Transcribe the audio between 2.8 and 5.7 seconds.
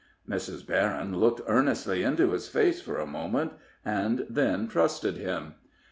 for a moment, and then trusted him.